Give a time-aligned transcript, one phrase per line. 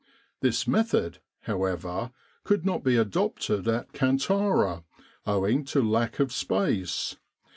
[0.39, 2.09] This method, however,
[2.43, 4.83] could not be adopted at Kantara
[5.27, 7.17] owing to lack of space.